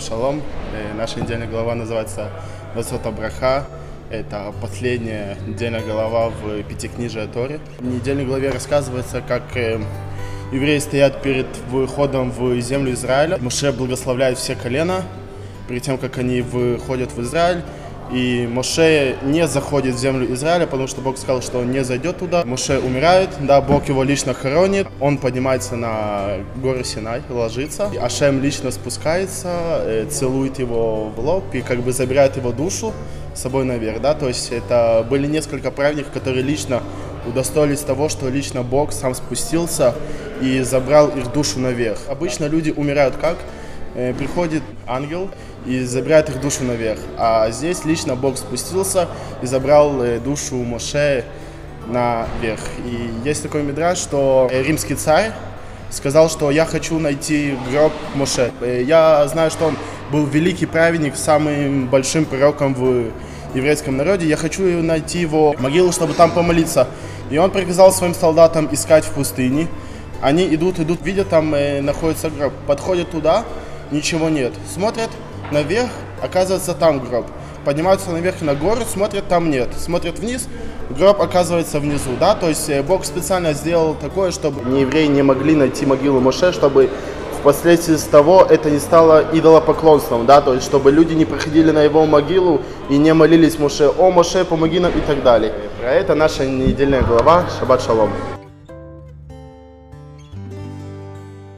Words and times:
Шалом. 0.00 0.42
Э, 0.72 0.94
Наша 0.94 1.20
недельная 1.20 1.46
глава 1.46 1.74
называется 1.74 2.30
Высота 2.74 3.10
Браха. 3.10 3.66
Это 4.10 4.52
последняя 4.60 5.36
недельная 5.46 5.82
глава 5.82 6.30
в 6.30 6.62
Пятикнижии 6.64 7.26
Торе. 7.32 7.60
В 7.78 7.84
недельной 7.84 8.24
главе 8.24 8.50
рассказывается, 8.50 9.20
как 9.20 9.56
э, 9.56 9.80
евреи 10.52 10.78
стоят 10.78 11.22
перед 11.22 11.46
выходом 11.70 12.30
в 12.30 12.58
землю 12.60 12.92
Израиля. 12.94 13.38
Моше 13.38 13.72
благословляет 13.72 14.38
все 14.38 14.56
колена 14.56 15.02
перед 15.68 15.82
тем, 15.82 15.98
как 15.98 16.18
они 16.18 16.40
выходят 16.40 17.12
в 17.12 17.20
Израиль. 17.22 17.62
И 18.12 18.48
Моше 18.50 19.16
не 19.22 19.46
заходит 19.46 19.94
в 19.94 19.98
землю 19.98 20.32
Израиля, 20.34 20.66
потому 20.66 20.88
что 20.88 21.00
Бог 21.00 21.16
сказал, 21.16 21.42
что 21.42 21.58
он 21.58 21.70
не 21.70 21.84
зайдет 21.84 22.18
туда. 22.18 22.44
Моше 22.44 22.78
умирает, 22.78 23.30
да, 23.40 23.60
Бог 23.60 23.88
его 23.88 24.02
лично 24.02 24.34
хоронит. 24.34 24.88
Он 24.98 25.16
поднимается 25.16 25.76
на 25.76 26.38
гору 26.56 26.82
Синай, 26.82 27.22
ложится. 27.28 27.90
Ашем 28.00 28.42
лично 28.42 28.72
спускается, 28.72 29.82
э, 29.84 30.06
целует 30.10 30.58
его 30.58 31.10
в 31.10 31.20
лоб 31.20 31.44
и 31.54 31.60
как 31.60 31.80
бы 31.80 31.92
забирает 31.92 32.36
его 32.36 32.50
душу 32.50 32.92
с 33.34 33.40
собой 33.40 33.64
наверх, 33.64 34.00
да. 34.00 34.14
То 34.14 34.26
есть 34.26 34.50
это 34.50 35.06
были 35.08 35.28
несколько 35.28 35.70
праведников, 35.70 36.12
которые 36.12 36.42
лично 36.42 36.82
удостоились 37.26 37.80
того, 37.80 38.08
что 38.08 38.28
лично 38.28 38.62
Бог 38.62 38.92
сам 38.92 39.14
спустился 39.14 39.94
и 40.40 40.60
забрал 40.62 41.08
их 41.08 41.32
душу 41.32 41.60
наверх. 41.60 41.98
Обычно 42.08 42.46
люди 42.46 42.72
умирают 42.76 43.16
как? 43.20 43.36
Э, 43.94 44.14
приходит 44.14 44.62
ангел 44.86 45.30
и 45.66 45.80
забирает 45.80 46.28
их 46.28 46.40
душу 46.40 46.62
наверх. 46.62 47.00
А 47.18 47.50
здесь 47.50 47.84
лично 47.84 48.14
Бог 48.14 48.36
спустился 48.36 49.08
и 49.42 49.46
забрал 49.46 50.00
э, 50.02 50.20
душу 50.20 50.54
Моше 50.56 51.24
наверх. 51.88 52.60
И 52.86 53.10
есть 53.24 53.42
такой 53.42 53.64
мидраж, 53.64 53.98
что 53.98 54.48
э, 54.50 54.62
римский 54.62 54.94
царь 54.94 55.32
сказал, 55.90 56.30
что 56.30 56.52
я 56.52 56.66
хочу 56.66 57.00
найти 57.00 57.56
гроб 57.68 57.92
Моше. 58.14 58.52
Я 58.62 59.26
знаю, 59.26 59.50
что 59.50 59.66
он 59.66 59.76
был 60.12 60.24
великий 60.24 60.66
праведник, 60.66 61.16
самым 61.16 61.88
большим 61.88 62.26
пророком 62.26 62.74
в 62.74 63.10
еврейском 63.54 63.96
народе. 63.96 64.28
Я 64.28 64.36
хочу 64.36 64.62
найти 64.62 65.18
его 65.18 65.56
могилу, 65.58 65.90
чтобы 65.90 66.14
там 66.14 66.30
помолиться. 66.30 66.86
И 67.28 67.38
он 67.38 67.50
приказал 67.50 67.92
своим 67.92 68.14
солдатам 68.14 68.68
искать 68.70 69.04
в 69.04 69.10
пустыне. 69.10 69.66
Они 70.22 70.54
идут, 70.54 70.78
идут, 70.78 71.04
видят, 71.04 71.28
там 71.28 71.54
э, 71.54 71.80
находится 71.80 72.30
гроб. 72.30 72.52
Подходят 72.68 73.10
туда, 73.10 73.44
ничего 73.90 74.28
нет. 74.28 74.52
Смотрят 74.72 75.10
наверх, 75.50 75.90
оказывается 76.22 76.74
там 76.74 77.00
гроб. 77.00 77.26
Поднимаются 77.64 78.10
наверх 78.10 78.40
на 78.40 78.54
гору, 78.54 78.82
смотрят, 78.90 79.28
там 79.28 79.50
нет. 79.50 79.68
Смотрят 79.78 80.18
вниз, 80.18 80.48
гроб 80.90 81.20
оказывается 81.20 81.78
внизу, 81.78 82.10
да, 82.18 82.34
то 82.34 82.48
есть 82.48 82.68
э, 82.68 82.82
Бог 82.82 83.04
специально 83.04 83.52
сделал 83.52 83.94
такое, 83.94 84.30
чтобы 84.30 84.68
не 84.68 84.82
евреи 84.82 85.06
не 85.06 85.22
могли 85.22 85.54
найти 85.54 85.86
могилу 85.86 86.20
Моше, 86.20 86.52
чтобы 86.52 86.90
впоследствии 87.40 87.96
с 87.96 88.04
того 88.04 88.46
это 88.48 88.70
не 88.70 88.78
стало 88.78 89.24
идолопоклонством, 89.32 90.26
да, 90.26 90.40
то 90.40 90.54
есть 90.54 90.66
чтобы 90.66 90.90
люди 90.90 91.14
не 91.14 91.24
приходили 91.24 91.70
на 91.70 91.82
его 91.82 92.06
могилу 92.06 92.62
и 92.88 92.98
не 92.98 93.14
молились 93.14 93.58
Моше, 93.58 93.88
о 93.88 94.10
Моше, 94.10 94.44
помоги 94.44 94.80
нам 94.80 94.92
и 94.92 95.00
так 95.00 95.22
далее. 95.22 95.52
Про 95.80 95.92
это 95.92 96.14
наша 96.14 96.46
недельная 96.46 97.02
глава, 97.02 97.44
Шаббат 97.58 97.82
Шалом. 97.82 98.10